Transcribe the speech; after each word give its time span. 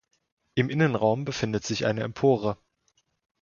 Im 0.55 0.71
Innenraum 0.71 1.25
befindet 1.25 1.63
sich 1.63 1.85
eine 1.85 2.01
Empore. 2.01 2.57